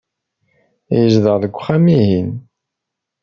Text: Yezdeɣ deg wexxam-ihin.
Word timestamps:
Yezdeɣ 0.97 1.35
deg 1.41 1.53
wexxam-ihin. 1.55 2.29